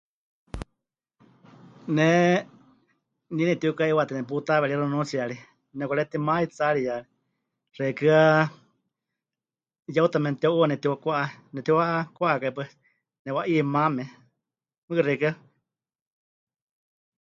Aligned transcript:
Ne 1.95 2.09
nie 3.33 3.45
netiuka'iwatɨ 3.47 4.13
neputaweeríxɨ 4.15 4.79
nunuutsiyari, 4.81 5.37
nepɨkaretima 5.77 6.33
'itsaariya, 6.41 6.95
xeikɨ́a 7.75 8.21
yeuta 9.95 10.17
memɨteu'uuwa 10.21 10.67
nepɨtiwakwa'a, 10.69 11.23
nepɨtiwakwá'akai 11.53 12.53
pues, 12.55 12.71
newa'iimáme, 13.23 14.03
mɨɨkɨ 14.85 15.01
xeikɨ́a. 15.07 15.31